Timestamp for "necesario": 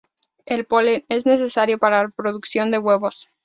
1.27-1.77